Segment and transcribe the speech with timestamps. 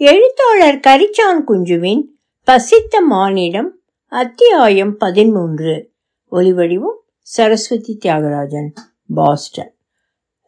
[0.00, 2.02] எழுத்தாளர் கரிச்சான் குஞ்சுவின்
[2.44, 3.70] பசித்த மானிடம்
[4.12, 5.90] அத்தியாயம் பதிமூன்று
[6.32, 8.68] ஒலிவடிவும் சரஸ்வதி தியாகராஜன்
[9.14, 9.74] பாஸ்டன்.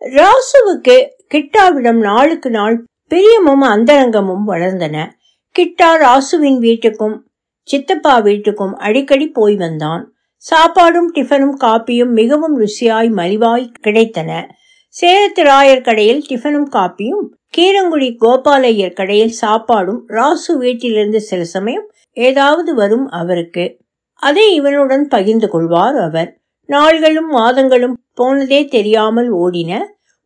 [0.00, 0.96] ராசுவுக்கு
[1.34, 5.08] கிட்டாவிடம் நாளுக்கு நாள் பிரியமும் அந்தரங்கமும் வளர்ந்தன.
[5.54, 7.18] கிட்டா ராசுவின் வீட்டுக்கும்
[7.62, 10.14] சித்தப்பா வீட்டுக்கும் அடிக்கடி போய் வந்தான்.
[10.44, 14.48] சாப்பாடும் டிஃபனும் காப்பியும் மிகவும் ருசியாய் மலிவாய் கிடைத்தன.
[14.94, 17.26] சேரத்து ராயர் கடையில் டிஃபனும் காப்பியும்
[17.56, 23.78] கீரங்குடி கோபாலையர் கடையில் சாப்பாடும் ராசு வீட்டிலிருந்து சில சமயம் ஏதாவது வரும் அவருக்கு.
[24.14, 26.40] அதை இவனுடன் பகிர்ந்து கொள்வார் அவர்.
[26.68, 29.78] நாள்களும் மாதங்களும் போனதே தெரியாமல் ஓடின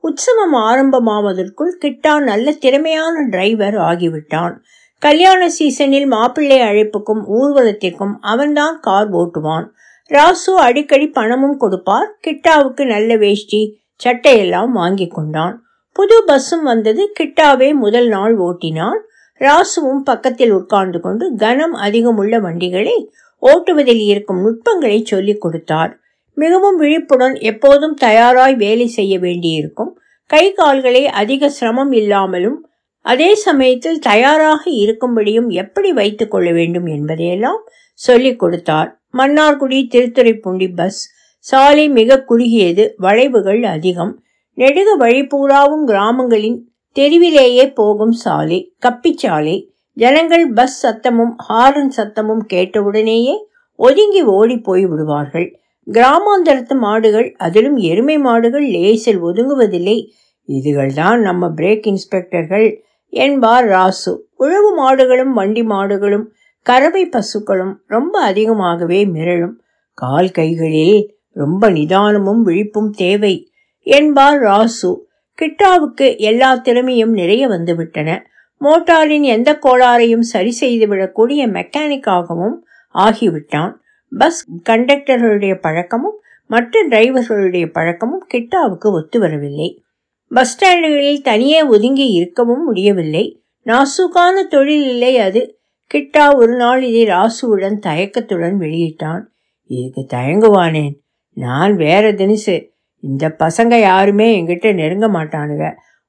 [0.04, 4.54] உற்சவம் ஆரம்பமாவதற்குள் கிட்டா நல்ல திறமையான டிரைவர் ஆகிவிட்டான்.
[4.98, 9.66] கல்யாண சீசனில் மாப்பிள்ளை அழைப்புக்கும் ஊர்வலத்திற்கும் அவன்தான் கார் ஓட்டுவான்.
[10.10, 12.18] ராசு அடிக்கடி பணமும் கொடுப்பார்.
[12.26, 15.62] கிட்டாவுக்கு நல்ல வேஷ்டி சட்டையெல்லாம் வாங்கி கொண்டான்.
[15.94, 17.12] புது பஸ்ஸும் வந்தது.
[17.20, 18.98] கிட்டாவே முதல் நாள் ஓட்டினான்.
[19.40, 25.98] ராசுவும் பக்கத்தில் உட்கார்ந்து கொண்டு கனம் அதிகமுள்ள வண்டிகளை ஓட்டுவதில் இருக்கும் நுட்பங்களை சொல்லிக் கொடுத்தார்.
[26.34, 29.98] மிகவும் விழிப்புடன் எப்போதும் தயாராய் வேலை செய்ய வேண்டியிருக்கும்.
[30.26, 32.68] கை கால்களை அதிக சிரமம் இல்லாமலும்
[33.00, 39.00] அதே சமயத்தில் தயாராக இருக்கும்படியும் எப்படி வைத்துக் கொள்ள வேண்டும் என்பதையெல்லாம் சொல்லிக் கொடுத்தார்.
[39.12, 44.23] மன்னார்குடி திருத்துறைப்பூண்டி பஸ் சாலை மிக குறுகியது வளைவுகள் அதிகம்.
[44.54, 53.34] நெடுக வழி பூராவும் கிராமங்களின் தெருவிலேயே போகும் சாலை கப்பிச்சாலை ஜனங்கள் பஸ் சத்தமும் ஹாரன் சத்தமும் கேட்டவுடனேயே
[53.76, 55.60] ஒதுங்கி ஓடி போய் விடுவார்கள்.
[55.92, 60.10] கிராமாந்தரத்து மாடுகள் அதிலும் எருமை மாடுகள் லேசில் ஒதுங்குவதில்லை.
[60.48, 62.76] இதுகள்தான் நம்ம பிரேக் இன்ஸ்பெக்டர்கள்
[63.08, 64.18] என்பார் ராசு.
[64.36, 66.24] உழவு மாடுகளும் வண்டி மாடுகளும்
[66.62, 69.56] கறவை பசுக்களும் ரொம்ப அதிகமாகவே மிரளும்.
[69.94, 73.52] கால் கைகளில் ரொம்ப நிதானமும் விழிப்பும் தேவை.
[73.84, 75.08] என்பார் ராசு.
[75.40, 78.20] கிட்டாவுக்கு எல்லா திறமையும் நிறைய வந்துவிட்டன.
[78.60, 82.54] மோட்டாரின் எந்த கோளாறையும் சரி செய்துவிடக்கூடிய மெக்கானிக்காகவும்
[82.94, 83.72] ஆகிவிட்டான்.
[84.18, 89.82] பஸ் கண்டக்டர்களுடைய பழக்கமும் மற்ற டிரைவர்களுடைய பழக்கமும் கிட்டாவுக்கு ஒத்து வரவில்லை.
[90.28, 93.42] பஸ் ஸ்டாண்டுகளில் தனியே ஒதுங்கி இருக்கவும் முடியவில்லை.
[93.64, 95.58] நாசுக்கான தொழில் இல்லை அது.
[95.94, 99.20] கிட்டா ஒரு நாள் இதை ராசுவுடன் தயக்கத்துடன் வெளியிட்டான்.
[99.66, 101.00] இதுக்கு தயங்குவானேன்.
[101.34, 102.72] நான் வேற தினசு
[103.04, 105.66] இந்த பசங்க யாருமே என்கிட்ட நெருங்க மாட்டானுங்க.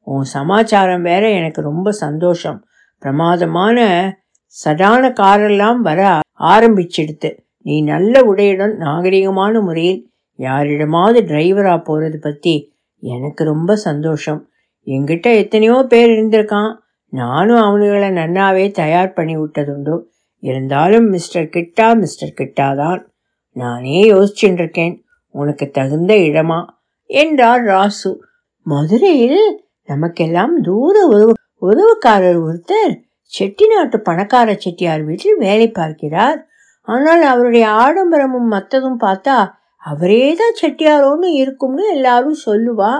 [0.08, 2.60] உன் சமாச்சாரம் வேற எனக்கு ரொம்ப சந்தோஷம்.
[3.04, 3.88] பிரமாதமான
[4.56, 6.00] சடான காரெல்லாம் வர
[6.40, 7.30] ஆரம்பிச்சிடுத்து.
[7.62, 10.02] நீ நல்ல உடையுடன் நாகரிகமான முறையில்
[10.40, 12.56] யாரிடமாவது டிரைவராக போகிறது பற்றி
[13.04, 14.42] எனக்கு ரொம்ப சந்தோஷம்.
[14.88, 16.72] என்கிட்ட எத்தனையோ பேர் இருந்திருக்கான்.
[17.14, 19.96] நானும் அவனுங்களை நன்னாவே தயார் பண்ணி விட்டதுண்டு.
[20.44, 23.02] இருந்தாலும் மிஸ்டர் கிட்டா மிஸ்டர் கிட்டா தான்
[23.56, 24.96] நானே யோசிச்சுட்டு இருக்கேன்.
[25.36, 26.60] உனக்கு தகுந்த இடமா?
[27.10, 28.12] என்றார் ராசு.
[28.66, 29.42] மதுரையில்
[29.90, 32.94] நமக்கெல்லாம் தூர உறவு உறவுக்காரர் ஒருத்தர்
[33.34, 36.40] செட்டிநாட்டு பணக்கார செட்டியார் வீட்டில் வேலை பார்க்கிறார்.
[36.88, 39.38] ஆனால் அவருடைய ஆடம்பரமும் மற்றதும் பார்த்தா
[39.84, 42.94] அவரே தான் செட்டியாரோன்னு இருக்கும்னு எல்லாரும் சொல்லுவா.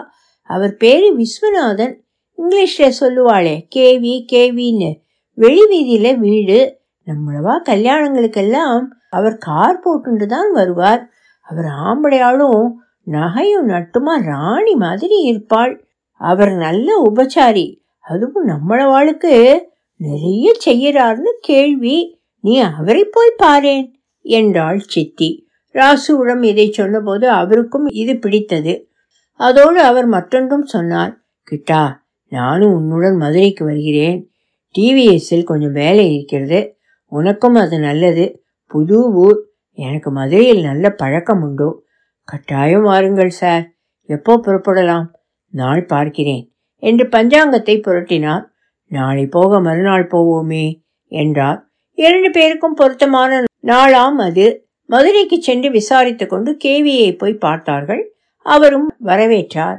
[0.50, 1.94] அவர் பேரு விஸ்வநாதன்.
[2.38, 4.92] இங்கிலீஷில் சொல்லுவாளே கேவி கேவின்னு
[5.38, 6.60] வெளி வீதியில் வீடு.
[7.08, 11.02] நம்மளவா கல்யாணங்களுக்கெல்லாம் அவர் கார் போட்டுட்டு தான் வருவார்.
[11.48, 12.64] அவர் ஆம்படையாலும்
[13.08, 14.26] நகையும் நட்டுமா?
[14.26, 15.88] ராணி மாதிரி இருப்பாள்.
[16.12, 17.82] அவர் நல்ல உபச்சாரி.
[18.00, 19.60] அதுவும் நம்மளவாளுக்கு
[19.96, 22.20] நிறைய செய்யறார்னு கேள்வி.
[22.40, 25.48] நீ அவரை போய் பாரேன் என்றாள் சித்தி.
[25.74, 28.90] ராசுவிடம் இதை சொன்னபோது அவருக்கும் இது பிடித்தது.
[29.34, 31.18] அதோடு அவர் மற்றொன்றும் சொன்னார்.
[31.52, 31.94] கிட்டா
[32.30, 34.30] நானும் உன்னுடன் மதுரைக்கு வருகிறேன்.
[34.78, 36.78] டிவிஎஸ்ஸில் கொஞ்சம் வேலை இருக்கிறது.
[37.06, 38.44] உனக்கும் அது நல்லது.
[38.68, 39.46] புது ஊர்.
[39.72, 41.85] எனக்கு மதுரையில் நல்ல பழக்கம் உண்டு.
[42.26, 43.72] கட்டாயம் வாருங்கள் சார்.
[44.06, 45.06] எப்போ புறப்படலாம்?
[45.48, 46.54] நாள் பார்க்கிறேன்.
[46.76, 48.46] என்று பஞ்சாங்கத்தை புரட்டினார்.
[48.86, 51.70] நாளை போக மறுநாள் போவோமே என்றார்.
[51.92, 54.68] இரண்டு பேருக்கும் பொருத்தமான நாளாம் அது.
[54.86, 58.16] மதுரைக்கு சென்று விசாரித்து கொண்டு கேவியை போய் பார்த்தார்கள்.
[58.38, 59.78] அவரும் வரவேற்றார்.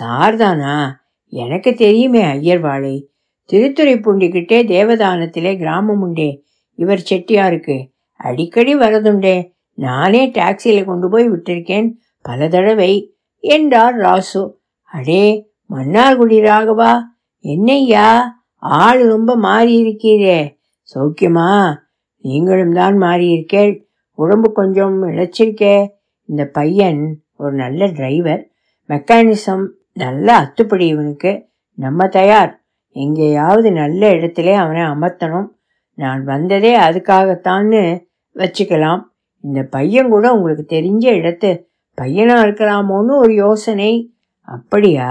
[0.00, 0.92] சார்தானா?
[1.26, 3.06] எனக்கு தெரியுமே ஐயர்வாளை.
[3.52, 6.44] திருத்துறைப்பூண்டிக்கிட்டே தேவதானத்திலே கிராமம் உண்டே.
[6.74, 9.58] இவர் செட்டியாருக்கு அடிக்கடி வரதுண்டே.
[9.80, 11.92] நானே டாக்ஸியில் கொண்டு போய் விட்டிருக்கேன்.
[12.22, 13.14] பல தடவை.
[13.38, 14.42] என்றார் ராசு.
[14.82, 17.00] அடே மன்னார்குடி ராகவா?
[17.38, 18.08] என்னையா?
[18.54, 20.58] ஆள் ரொம்ப மாறி இருக்கிறே
[20.94, 21.76] சௌக்கியமா?
[22.16, 23.84] நீங்களும் தான் மாறியிருக்கேள்.
[24.14, 25.88] உடம்பு கொஞ்சம் இழைச்சிருக்கே
[26.24, 28.50] இந்த பையன் ஒரு நல்ல டிரைவர்
[28.88, 32.64] மெக்கானிசம் நல்ல அத்துப்படி இவனுக்கு நம்ம தயார்.
[32.88, 35.48] எங்கேயாவது நல்ல இடத்துல அவனை அமர்த்தணும்.
[35.94, 38.04] நான் வந்ததே அதுக்காகத்தான்னு
[38.34, 39.02] வச்சுக்கலாம்.
[39.40, 41.64] இந்த பையன் கூட உங்களுக்கு தெரிஞ்ச இடத்து
[41.94, 44.14] பையனாக இருக்கலாமோன்னு ஒரு யோசனை.
[44.42, 45.08] அப்படியா?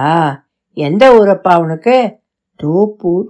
[0.74, 2.20] எந்த ஊரப்பா உனக்கு?
[2.64, 3.26] தோப்பூர்.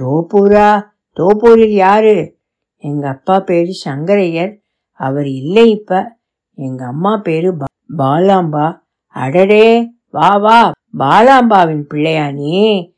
[0.00, 0.86] தோப்பூரா?
[1.20, 2.38] தோப்பூரில் யாரு?
[2.76, 4.58] எங்கள் அப்பா பேர் சங்கரையர்.
[4.92, 6.18] அவர் இல்லை இப்போ.
[6.54, 7.56] எங்கள் அம்மா பேர்
[7.98, 8.80] பாலாம்பா.
[9.06, 9.90] அடடே!
[10.10, 10.70] வா வா!
[10.98, 12.88] பாலாம்பாவின் பிள்ளையா நீ?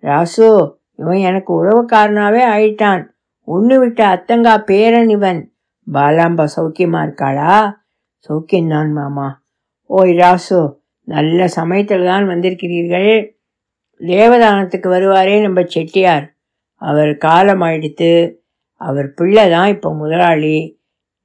[0.00, 3.08] ராசு இவன் எனக்கு உறவுக்காரனாவே ஆயிட்டான்.
[3.44, 5.51] ஒன்று விட்ட அத்தங்கா பேரன் இவன்.
[5.86, 7.54] பாலாம்பா சௌக்கியமா இருக்காளா?
[8.28, 9.28] சௌக்கியம்தான் மாமா.
[9.90, 10.60] ஓய் ராசு
[11.08, 13.12] நல்ல சமயத்தில் தான் வந்திருக்கிறீர்கள்.
[14.00, 16.26] தேவதானத்துக்கு வருவாரே நம்ம செட்டியார்.
[16.82, 18.10] அவர் காலமாயிடுத்து
[18.80, 20.56] அவர் பிள்ளை தான் இப்போ முதலாளி.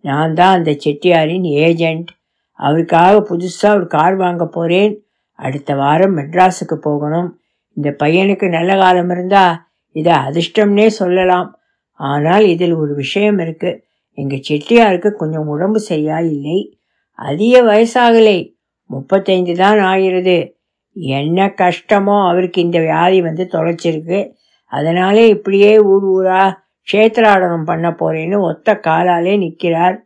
[0.03, 2.09] நான் தான் அந்த செட்டியாரின் ஏஜெண்ட்
[2.59, 4.93] அவருக்காக புதுசாக ஒரு கார் வாங்க போகிறேன்
[5.39, 7.29] அடுத்த வாரம் மெட்ராஸுக்கு போகணும்.
[7.77, 9.55] இந்த பையனுக்கு நல்ல காலம் இருந்தால்
[9.95, 11.49] இதை அதிர்ஷ்டம்னே சொல்லலாம்.
[11.99, 13.81] ஆனால் இதில் ஒரு விஷயம் இருக்குது
[14.17, 16.59] எங்கள் செட்டியாருக்கு கொஞ்சம் உடம்பு சரியா இல்லை
[17.19, 18.37] அதிக வயசாகலை.
[18.89, 20.37] முப்பத்தைந்து தான் ஆகிறது.
[20.93, 24.19] என்ன கஷ்டமோ அவருக்கு இந்த வியாதி வந்து தொலைச்சிருக்கு.
[24.71, 26.43] அதனாலே இப்படியே ஊர் ஊரா
[26.87, 29.97] க்ஷேத்ராடனம் பண்ண போறேன்னு ஒத்த காலாலே நிற்கிறார்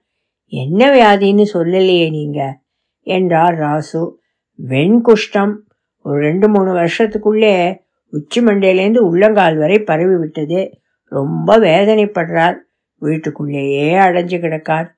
[0.54, 2.40] என்ன வியாதின்னு சொல்லலையே நீங்க?
[3.08, 4.02] என்றார் ராசு.
[4.60, 5.54] வெண்குஷ்டம்.
[6.06, 7.56] ஒரு ரெண்டு மூணு வருஷத்துக்குள்ளே
[8.12, 10.62] உச்சி மண்டையிலேருந்து உள்ளங்கால் வரை பரவி விட்டது
[11.12, 12.58] ரொம்ப வேதனைப்படுறார்.
[13.01, 14.89] வீட்டுக்குள்ளேயே அடைஞ்சு கிடக்கார்.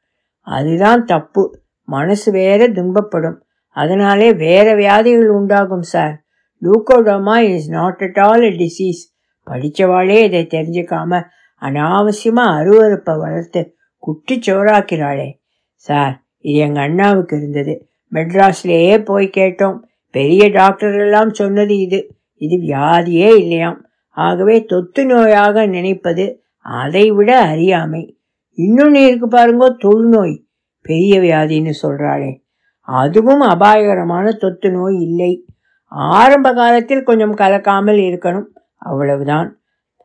[0.47, 1.43] அதுதான் தப்பு.
[1.85, 3.37] மனசு வேற துன்பப்படும்.
[3.69, 6.15] அதனாலே வேற வியாதிகள் உண்டாகும் sir.
[6.61, 9.01] Leucoderma is not at all a disease
[9.47, 11.21] படித்தவாளே இதை தெரிஞ்சுக்காம
[11.61, 15.29] அனாவசியமாக அருவருப்பை வளர்த்து குட்டி சோறாக்கிறாளே
[15.75, 17.73] சார் இது எங்கள் அண்ணாவுக்கு இருந்தது.
[18.13, 19.77] மெட்ராஸ்லேயே போய் கேட்டோம்.
[20.11, 21.99] பெரிய டாக்டர் எல்லாம் சொன்னது இது.
[22.35, 23.79] இது வியாதியே இல்லையாம்.
[24.09, 26.25] ஆகவே தொத்து நோயாக நினைப்பது
[26.65, 28.17] அதை விட அறியாமை.
[28.57, 30.35] இன்னொன்று இருக்கு பாருங்க தொழுநோய்.
[30.81, 32.41] பெரிய வியாதின்னு சொல்கிறாளே
[32.81, 35.45] அதுவும் அபாயகரமான தொத்து நோய் இல்லை.
[35.87, 38.47] ஆரம்ப காலத்தில் கொஞ்சம் கலக்காமல் இருக்கணும்.
[38.77, 39.59] அவ்வளவுதான்.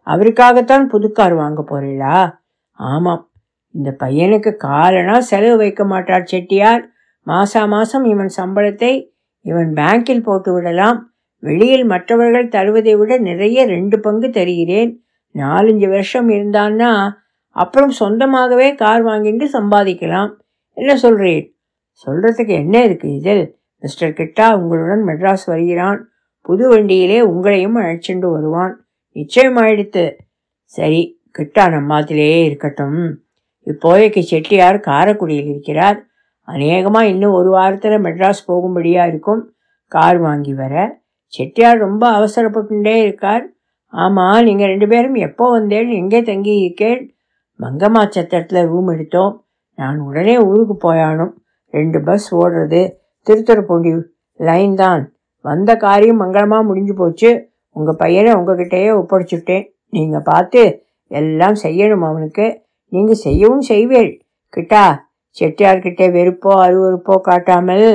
[0.06, 2.18] அவருக்காகத்தான் புதுக்கார் வாங்க போறீங்களா
[2.72, 3.30] ஆமாம்.
[3.74, 6.82] இந்த பையனுக்கு காலனா செலவு வைக்க மாட்டார் செட்டியார்.
[7.26, 8.92] மாசா மாசம் இவன் சம்பளத்தை
[9.44, 11.12] இவன் பேங்கில் போட்டு விடலாம்.
[11.42, 14.92] வெளியில் மற்றவர்கள் தருவதை விட நிறைய ரெண்டு பங்கு தருகிறேன்.
[15.42, 17.10] நாலஞ்சு வருஷம் இருந்தான்னா
[17.50, 20.32] அப்புறம் சொந்தமாகவே கார் வாங்கிட்டு சம்பாதிக்கலாம்.
[20.72, 21.56] என்ன சொல்கிறேன்
[22.06, 23.56] சொல்கிறதுக்கு என்ன இருக்குது இதில்?
[23.78, 26.08] மிஸ்டர் கிட்டா உங்களுடன் மெட்ராஸ் வருகிறான்.
[26.40, 28.86] புது வண்டியிலே உங்களையும் அழைச்சிண்டு வருவான்.
[29.14, 30.12] நிச்சயமாயிடுத்து
[30.62, 33.20] சரி கிட்டா நம்மாத்திலேயே இருக்கட்டும்.
[33.66, 36.06] இப்போதைக்கு செட்டியார் காரைக்குடியில் இருக்கிறார்.
[36.42, 39.54] அநேகமாக இன்னும் ஒரு வாரத்தில் மெட்ராஸ் போகும்படியாக இருக்கும்.
[39.86, 41.00] கார் வாங்கி வர.
[41.26, 43.44] செட்டியார் ரொம்ப அவசரப்பட்டுட்டே இருக்கார்.
[43.92, 47.00] ஆமாம் நீங்கள் ரெண்டு பேரும் எப்போ வந்தேன் எங்கே தங்கி இருக்கேன்?
[47.60, 49.32] மங்கம்மா சத்திரத்தில் ரூம் எடுத்தோம்.
[49.78, 51.32] நான் உடனே ஊருக்கு போயானும்.
[51.74, 52.82] ரெண்டு பஸ் ஓடுறது.
[53.26, 53.90] திருத்துறைப்பூண்டி
[54.40, 55.02] லைன் தான்.
[55.44, 57.30] வந்த காரியம் மங்களமாக முடிஞ்சு போச்சு.
[57.76, 59.64] உங்கள் பையனை உங்ககிட்டயே ஒப்படைச்சுட்டேன்.
[59.96, 60.62] நீங்கள் பார்த்து
[61.10, 62.46] எல்லாம் செய்யணும் அவனுக்கு.
[62.92, 64.10] நீங்கள் செய்யவும் செய்வேள்.
[64.52, 64.84] கிட்டா
[65.36, 67.88] செட்டியார்கிட்ட வெறுப்போ அருவருப்போ காட்டாமல்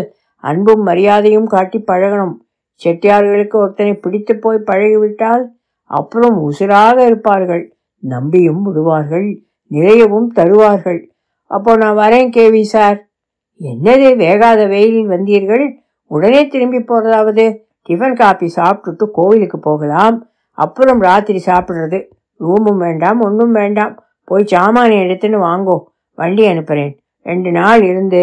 [0.44, 2.36] அன்பும் மரியாதையும் காட்டி பழகணும்.
[2.82, 5.44] செட்டியார்களுக்கு ஒருத்தனை பிடித்து போய் பழகிவிட்டால்
[5.84, 7.76] அப்புறம் உசுராக இருப்பார்கள்.
[8.00, 9.44] நம்பியும் விடுவார்கள்.
[9.72, 11.12] நிறையவும் தருவார்கள்.
[11.46, 13.10] அப்போ நான் வரேன் கேவி சார்.
[13.62, 15.66] என்னது வேகாத வெயிலில் வந்தீர்கள்?
[16.08, 17.46] உடனே திரும்பி போகிறதாவது
[17.90, 20.18] டிஃபன் காப்பி சாப்பிட்டுட்டு கோவிலுக்கு போகலாம்.
[20.52, 22.00] அப்புறம் ராத்திரி சாப்பிட்றது.
[22.40, 24.04] ரூமும் வேண்டாம் ஒன்றும் வேண்டாம்.
[24.24, 25.78] போய் சாமானை எடுத்துன்னு வாங்கோ.
[26.16, 26.94] வண்டி அனுப்புகிறேன்
[27.26, 28.22] ரெண்டு நாள் இருந்து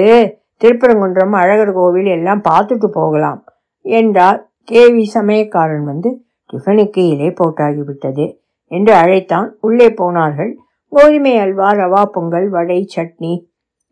[0.65, 3.45] திருப்பரங்குன்றம் அழகர் கோவில் எல்லாம் பார்த்துட்டு போகலாம்
[3.81, 4.51] என்றார்.
[4.73, 8.27] கேவி சமயக்காரன் வந்து டிஃபனுக்கு இலை போட்டாகிவிட்டது
[8.71, 9.57] என்று அழைத்தான்.
[9.61, 10.53] உள்ளே போனார்கள்.
[10.93, 13.33] கோதுமை அல்வா ரவா பொங்கல் வடை சட்னி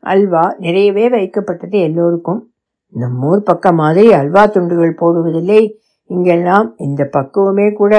[0.03, 2.41] அல்வா நிறையவே வைக்கப்பட்டது எல்லோருக்கும்.
[2.95, 5.63] நம்மூர் பக்கம் மாதிரி அல்வா துண்டுகள் போடுவதில்லை.
[6.11, 7.95] இங்கெல்லாம் இந்த பக்குவமே கூட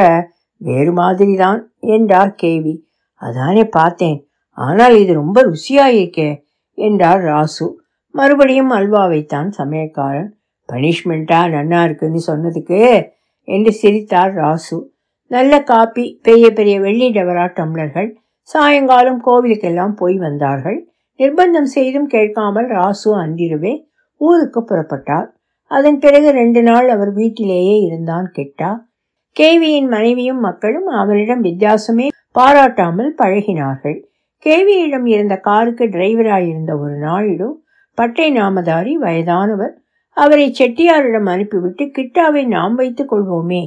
[0.62, 2.74] வேறு மாதிரி தான் என்றார் கேவி.
[3.22, 4.18] அதானே பார்த்தேன்.
[4.58, 6.30] ஆனால் இது ரொம்ப ருசியாயிருக்கே
[6.78, 7.68] என்றார் ராசு.
[8.16, 10.30] மறுபடியும் அல்வா வைத்தான் சமயக்காரன்.
[10.70, 12.80] பனிஷ்மெண்ட்டா நன்னா இருக்குன்னு சொன்னதுக்கு
[13.50, 14.78] என்று சிரித்தார் ராசு.
[15.32, 18.10] நல்ல காப்பி பெரிய பெரிய வெள்ளி டவரா டம்ளர்கள்.
[18.50, 20.80] சாயங்காலம் கோவிலுக்கெல்லாம் போய் வந்தார்கள்.
[21.20, 23.74] நிர்பந்தம் செய்தும் கேட்காமல் ராசு அன்றிரவே
[24.22, 25.28] ஊருக்கு புறப்பட்டார்.
[25.72, 28.70] அதன் பிறகு ரெண்டு நாள் அவர் வீட்டிலேயே இருந்தான் கெட்டா.
[29.36, 32.08] கேவியின் மனைவியும் மக்களும் அவரிடம் வித்தியாசமே
[32.40, 33.98] பாராட்டாமல் பழகினார்கள்.
[34.46, 37.48] கேவியிடம் இருந்த காருக்கு டிரைவராயிருந்த ஒரு நாயுடு
[37.98, 39.74] பட்டை நாமதாரி வயதானவர்
[40.22, 43.64] அவரை செட்டியாரிடம் அனுப்பிவிட்டு கிட்டாவை நாம் வைத்துக் கொள்வோமே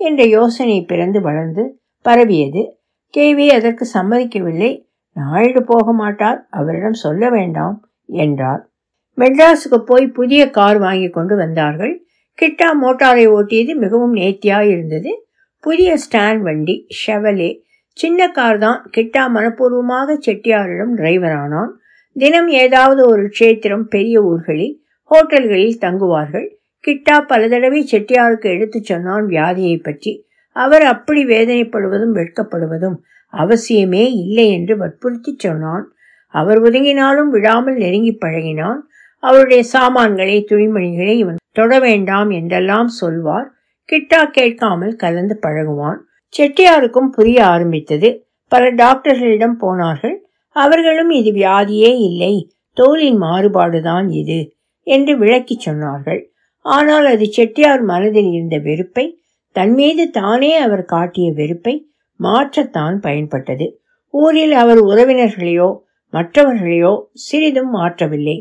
[0.00, 1.62] என்ற யோசனை பிறந்து வளர்ந்து
[2.04, 2.62] பரவியது.
[3.14, 4.70] கேவி அதற்கு சம்மதிக்கவில்லை.
[5.16, 6.40] நாயுடு போக மாட்டார்.
[6.50, 7.76] அவரிடம் சொல்ல வேண்டாம்
[8.08, 8.62] என்றார்.
[9.18, 11.94] மெட்ராஸுக்கு போய் புதிய கார் வாங்கி கொண்டு வந்தார்கள்.
[12.38, 15.12] கிட்டா மோட்டாரை ஓட்டியது மிகவும் நேர்த்தியாக இருந்தது
[15.64, 17.50] புதிய ஸ்டாண்ட் வண்டி ஷெவலே
[17.96, 18.80] சின்ன கார் தான்.
[18.96, 21.72] கிட்டா மனப்பூர்வமாக செட்டியாரிடம் டிரைவர் ஆனான்
[22.16, 24.74] தினம் ஏதாவது ஒரு க்ஷேத்திரம் பெரிய ஊர்களில்
[25.10, 26.48] ஹோட்டல்களில் தங்குவார்கள்.
[26.86, 30.26] கிட்டா பல தடவை செட்டியாருக்கு எடுத்துச் சொன்னான் வியாதியை பற்றி.
[30.52, 32.96] அவர் அப்படி வேதனைப்படுவதும் வெட்கப்படுவதும்
[33.32, 35.92] அவசியமே இல்லை என்று வற்புறுத்தி சொன்னான்.
[36.26, 38.78] அவர் ஒதுங்கினாலும் விடாமல் நெருங்கி பழகினான்.
[39.18, 43.52] அவருடைய சாமான்களை துணிமணிகளை இவன் தொட வேண்டாம் என்றெல்லாம் சொல்வார்.
[43.92, 45.96] கிட்டா கேட்காமல் கலந்து பழகுவான்.
[46.38, 48.26] செட்டியாருக்கும் புரிய ஆரம்பித்தது.
[48.48, 50.26] பல டாக்டர்களிடம் போனார்கள்.
[50.50, 52.50] அவர்களும் இது வியாதியே இல்லை.
[52.76, 54.55] தோலின் மாறுபாடுதான் இது.
[54.86, 56.20] என்று விளக்கிச் சொன்னார்கள்.
[56.64, 59.06] ஆனால் அது செட்டியார் மனதில் இருந்த வெறுப்பை
[59.56, 61.74] தன் மீது தானே அவர் காட்டிய வெறுப்பை
[62.20, 63.66] மாற்றத்தான் பயன்பட்டது.
[64.14, 65.68] ஊரில் அவர் உறவினர்களையோ
[66.12, 68.36] மற்றவர்களையோ சிறிதும் மாற்றவில்லை.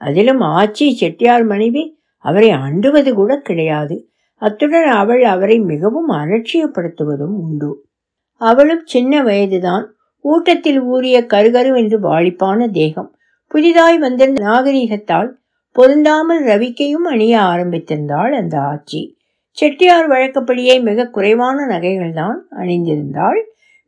[0.00, 1.84] அதிலும் ஆச்சி செட்டியார் மனைவி
[2.24, 3.96] அவரை அண்டுவது கூட கிடையாது.
[4.42, 7.70] அத்துடன் அவள் அவரை மிகவும் அலட்சியப்படுத்துவதும் உண்டு.
[8.40, 9.84] அவளும் சின்ன வயதுதான்
[10.24, 13.10] ஊட்டத்தில் ஊறிய கருகருவென்று வாழிப்பான தேகம்.
[13.50, 15.30] புதிதாய் வந்த நாகரிகத்தால்
[15.76, 19.00] பொருந்தாமல் ரவிக்கையும் அணிய ஆரம்பித்திருந்தாள் அந்த ஆச்சி.
[19.58, 23.40] செட்டியார் வழக்கப்படியே மிக குறைவான நகைகள் தான் அணிந்திருந்தாள்.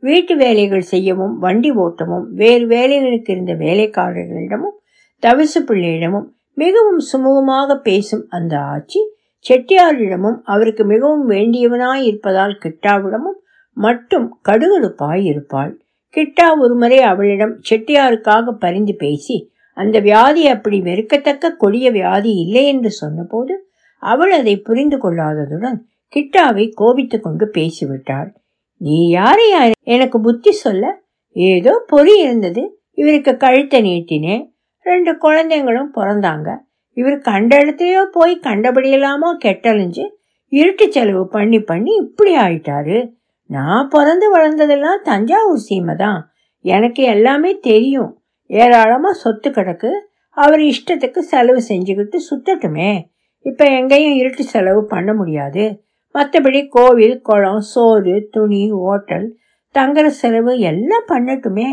[0.03, 4.77] வீட்டு வேலைகள் செய்யவும் வண்டி ஓட்டமும் வேறு வேலைகளுக்கு இருந்த வேலைக்காரர்களிடமும்
[5.23, 6.27] தவிசு பிள்ளையிடமும்
[6.57, 9.01] மிகவும் சுமூகமாக பேசும் அந்த ஆட்சி
[9.45, 13.39] செட்டியாரிடமும் அவருக்கு மிகவும் வேண்டியவனாய் இருப்பதால் கிட்டாவிடமும்
[13.77, 15.73] மட்டும் கடுகடுப்பாய் இருப்பாள்.
[16.15, 19.37] கிட்டா ஒருமுறை அவளிடம் செட்டியாருக்காக பரிந்து பேசி
[19.77, 23.55] அந்த வியாதி அப்படி வெறுக்கத்தக்க கொடிய வியாதி இல்லை என்று சொன்னபோது
[24.03, 25.79] அவள் அதை புரிந்து கொள்ளாததுடன்
[26.13, 28.29] கிட்டாவை கோபித்து கொண்டு பேசிவிட்டாள்.
[28.81, 30.85] நீ யாரையா எனக்கு புத்தி சொல்ல?
[31.37, 32.63] ஏதோ பொறி இருந்தது.
[32.93, 34.45] இவருக்கு கழுத்தை நீட்டினேன்.
[34.87, 36.49] ரெண்டு குழந்தைங்களும் பிறந்தாங்க.
[36.97, 40.05] இவர் கண்ட இடத்துலயோ போய் கண்டபடியெல்லாமோ கெட்டழிஞ்சு
[40.53, 42.99] இருட்டு செலவு பண்ணி பண்ணி இப்படி ஆயிட்டாரு.
[43.51, 46.21] நான் பிறந்து வளர்ந்ததெல்லாம் தஞ்சாவூர் சீமை தான்.
[46.65, 48.13] எனக்கு எல்லாமே தெரியும்.
[48.47, 49.91] ஏராளமாக சொத்து கிடக்கு.
[50.31, 53.09] அவர் இஷ்டத்துக்கு செலவு செஞ்சுக்கிட்டு சுத்தட்டுமே.
[53.41, 55.85] இப்போ எங்கேயும் இருட்டு செலவு பண்ண முடியாது.
[56.15, 59.37] மற்றபடி கோவில் குளம் சோறு துணி ஓட்டல்
[59.75, 61.69] தங்குற செலவு எல்லாம் பண்ணட்டுமே.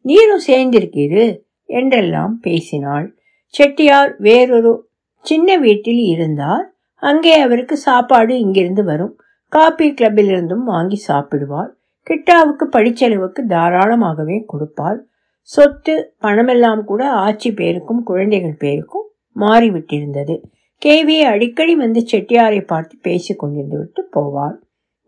[0.00, 1.24] நீரும் சேர்ந்திருக்கீரு
[1.64, 3.06] என்றெல்லாம் பேசினாள்.
[3.46, 4.88] செட்டியார் வேறொரு
[5.20, 6.74] சின்ன வீட்டில் இருந்தார்.
[6.96, 9.20] அங்கே அவருக்கு சாப்பாடு இங்கிருந்து வரும்.
[9.48, 11.70] காபி கிளப்பிலிருந்தும் வாங்கி சாப்பிடுவார்.
[12.10, 15.00] கிட்டாவுக்கு படிச்செலவுக்கு தாராளமாகவே கொடுப்பார்.
[15.48, 15.94] சொத்து
[16.24, 19.06] பணமெல்லாம் கூட ஆட்சி பேருக்கும் குழந்தைகள் பேருக்கும்
[19.36, 20.34] மாறிவிட்டிருந்தது.
[20.82, 24.56] கேவி அடிக்கடி வந்து செட்டியாரை பார்த்து பேசிக் கொண்டிருந்து விட்டு போவார்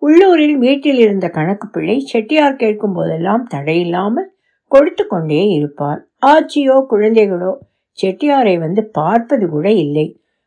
[0.03, 4.29] உள்ளூரில் வீட்டில் இருந்த கணக்கு பிள்ளை செட்டியார் கேட்கும் போதெல்லாம் தடையில்லாமல்
[4.73, 7.53] கொடுத்து கொண்டே இருப்பார் ஆச்சியோ குழந்தைகளோ
[7.99, 10.07] செட்டியாரை வந்து பார்ப்பது கூட இல்லை.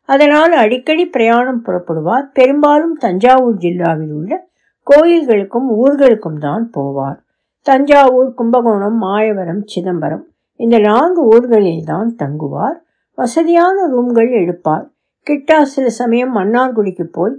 [0.09, 4.33] அதனால் அடிக்கடி பிரயாணம் புறப்படுவார் பெரும்பாலும் தஞ்சாவூர் ஜில்லாவில் உள்ள
[4.87, 7.19] கோயில்களுக்கும் ஊர்களுக்கும் தான் போவார்
[7.67, 10.25] தஞ்சாவூர் கும்பகோணம் மாயவரம் சிதம்பரம்.
[10.59, 12.77] இந்த நான்கு ஊர்களில் தான் தங்குவார்.
[13.17, 14.85] வசதியான ரூம்கள் எடுப்பார்.
[15.27, 17.35] கிட்டா சில சமயம் மன்னார்குடிக்கு போய்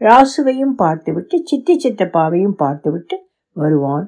[0.00, 3.16] ராசுவையும் பார்த்துவிட்டு சித்தி சித்தப்பாவையும் பார்த்துவிட்டு
[3.56, 4.06] வருவான்.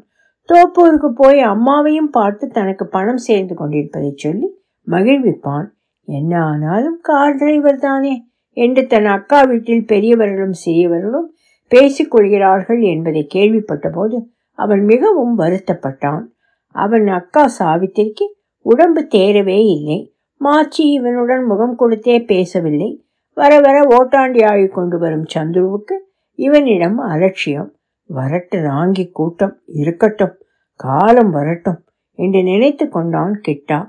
[0.48, 4.48] தோப்பூருக்கு போய் அம்மாவையும் பார்த்து தனக்கு பணம் சேர்ந்து கொண்டிருப்பதை சொல்லி
[4.86, 5.66] மகிழ்விப்பான்.
[6.08, 8.14] என்ன ஆனாலும் கார் டிரைவர் தானே
[8.56, 11.28] என்று தன் அக்கா வீட்டில் பெரியவர்களும் சிறியவர்களும்
[11.70, 14.16] பேசிக்கொள்கிறார்கள் என்பதை கேள்விப்பட்டபோது
[14.54, 16.22] அவன் மிகவும் வருத்தப்பட்டான்.
[16.68, 18.26] அவன் அக்கா சாவித்திரிக்கு
[18.58, 20.16] உடம்பு தேரவே இல்லை.
[20.40, 23.06] மாச்சி இவனுடன் முகம் கொடுத்தே பேசவில்லை.
[23.34, 25.96] வர வர ஓட்டாண்டி ஆகி கொண்டு வரும் சந்துருவுக்கு
[26.34, 27.76] இவனிடம் அலட்சியம்.
[28.08, 30.36] வரட்டு ராங்கி கூட்டம் இருக்கட்டும்
[30.74, 33.88] காலம் வரட்டும் என்று நினைத்து கொண்டான் கிட்டா.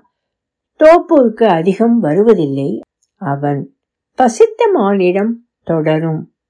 [0.79, 2.81] தோப்பூருக்கு அதிகம் வருவதில்லை.
[3.15, 3.75] அவன்
[4.15, 6.34] பசித்த மானிடம் தொடரும்.